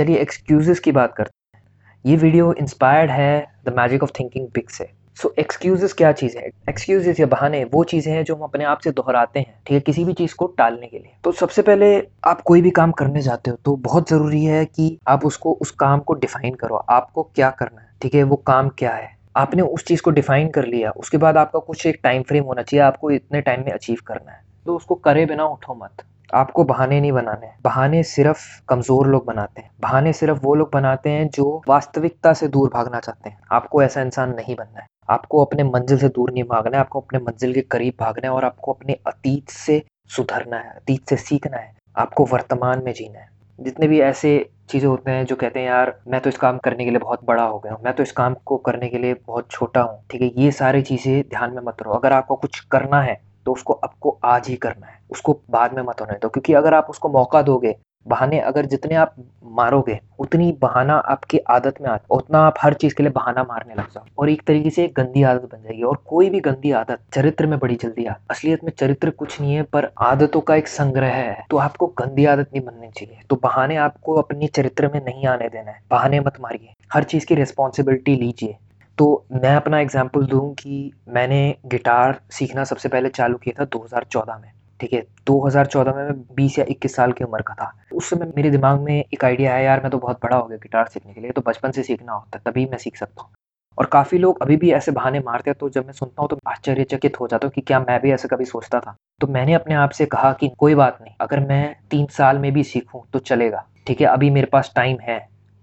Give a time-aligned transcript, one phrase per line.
[0.00, 1.62] चलिए एक्सक्यूजेस की बात करते हैं।
[2.04, 4.84] ये वीडियो इंस्पायर्ड है the magic of thinking big से।
[5.16, 6.50] सो so, एक्सक्यूजेस क्या चीज़ है?
[6.68, 9.80] एक्सक्यूजेस या बहाने वो चीज़ें हैं जो हम अपने आप से दोहराते हैं ठीक है
[9.80, 11.90] किसी भी चीज़ को टालने के लिए। तो सबसे पहले
[12.24, 15.70] आप कोई भी काम करने जाते हो तो बहुत ज़रूरी है कि आप उसको उस
[15.80, 19.08] काम को डिफाइन करो। आपको क्या करना है ठीक है वो काम क्या है?
[19.36, 22.62] आपने उस चीज़ को डिफाइन कर लिया उसके बाद आपका कुछ एक टाइम फ्रेम होना
[22.62, 26.02] चाहिए आपको इतने टाइम में अचीव करना है। तो उसको करे बिना उठो मत।
[26.34, 31.10] आपको बहाने नहीं बनाने बहाने सिर्फ़ कमज़ोर लोग बनाते हैं। बहाने सिर्फ़ वो लोग बनाते
[31.10, 35.44] हैं जो वास्तविकता से दूर भागना चाहते हैं। आपको ऐसा इंसान नहीं बनना है। आपको
[35.44, 38.44] अपने मंजिल से दूर नहीं भागना है। आपको अपने मंजिल के करीब भागना है और
[38.44, 43.28] आपको अपने अतीत से सुधरना है। अतीत से सीखना है। आपको वर्तमान में जीना है।
[43.58, 46.84] जितने भी ऐसे चीज़ें होते हैं जो कहते हैं, यार, मैं तो इस काम करने
[46.84, 49.14] के लिए बहुत बड़ा हो गया हूँ। मैं तो इस काम को करने के लिए
[49.14, 52.60] बहुत छोटा हूँ। ठीक है, ये सारी चीज़ें ध्यान में मत रहो। अगर आपको कुछ
[52.60, 56.28] करना है तो उसको आपको आज ही करना है। उसको बाद में मत होने दो,
[56.28, 57.76] क्योंकि अगर आप उसको मौका दोगे,
[58.08, 62.94] बहाने अगर जितने आप मारोगे, उतनी बहाना आपकी आदत में आ, उतना आप हर चीज़
[62.94, 65.82] के लिए बहाना मारने लग जाओ। और एक तरीके से एक गंदी आदत बन जाएगी।
[65.82, 69.54] और कोई भी गंदी आदत, चरित्र में बड़ी जल्दी आ। असलियत में चरित्र कुछ नहीं
[69.54, 73.36] है, पर आदतों का एक संग्रह है। तो आपको गंदी आदत नहीं बननी चाहिए। तो
[73.36, 77.34] बहाने आपको अपनी चरित्र में नहीं आने देना है। बहाने मत मारिए। हर चीज़ की
[77.34, 78.56] रिस्पॉन्सिबिलिटी लीजिए।
[79.00, 84.38] तो मैं अपना एग्ज़ाम्पल दूँ कि मैंने गिटार सीखना सबसे पहले चालू किया था 2014
[84.38, 85.00] में, ठीक है?
[85.26, 88.80] 2014 में मैं 20 या 21 साल की उम्र का था। उस समय मेरे दिमाग
[88.80, 91.30] में एक आइडिया है, यार, मैं तो बहुत बड़ा हो गया गिटार सीखने के लिए
[91.30, 93.32] तो बचपन से सीखना होता है, तभी मैं सीख सकता हूँ।
[93.78, 96.38] और काफ़ी लोग अभी भी ऐसे बहाने मारते हैं तो जब मैं सुनता हूँ तो
[96.48, 99.74] आश्चर्यचकित हो जाता हूँ कि क्या मैं भी ऐसा कभी सोचता था। तो मैंने अपने
[99.76, 103.18] आप से कहा कि कोई बात नहीं, अगर मैं तीन साल में भी सीखूँ तो
[103.20, 104.06] चलेगा, ठीक है?
[104.06, 105.18] अभी मेरे पास टाइम है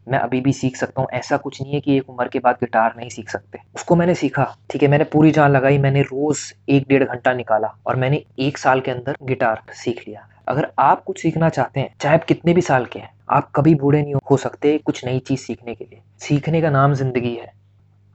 [0.07, 2.55] मैं अभी भी सीख सकता हूँ। ऐसा कुछ नहीं है कि एक उम्र के बाद
[2.55, 4.87] गिटार नहीं सीख सकते। उसको मैंने सीखा, ठीक है?
[4.87, 8.91] मैंने पूरी जान लगाई, मैंने रोज एक डेढ़ घंटा निकाला और मैंने एक साल के
[8.91, 12.85] अंदर गिटार सीख लिया। अगर आप कुछ सीखना चाहते हैं, चाहे आप कितने भी साल
[12.85, 16.61] के हैं, आप कभी बूढ़े नहीं हो सकते कुछ नई चीज़ सीखने के लिए। सीखने
[16.61, 17.56] का नाम ज़िंदगी है।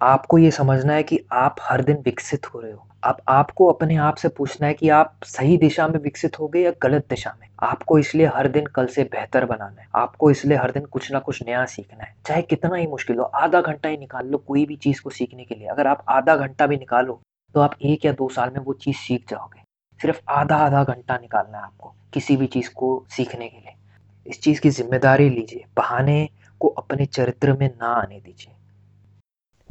[0.02, 3.96] आपको ये समझना है कि आप हर दिन विकसित हो रहे हो। अब आपको अपने
[3.96, 7.34] आप से पूछना है कि आप सही दिशा में विकसित हो गए या गलत दिशा
[7.40, 7.48] में?
[7.62, 11.18] आपको इसलिए हर दिन कल से बेहतर बनाना है। आपको इसलिए हर दिन कुछ ना
[11.18, 14.64] कुछ नया सीखना है। चाहे कितना ही मुश्किल हो, आधा घंटा ही निकाल लो कोई
[14.66, 17.20] भी चीज़ को सीखने के लिए। अगर आप आधा घंटा भी निकालो
[17.54, 19.60] तो आप एक या दो साल में वो चीज़ सीख जाओगे।
[20.00, 23.74] सिर्फ़ आधा आधा घंटा निकालना है आपको किसी भी चीज़ को सीखने के लिए।
[24.26, 26.28] इस चीज़ की ज़िम्मेदारी लीजिए। बहाने
[26.60, 28.54] को अपने चरित्र में ना आने दीजिए।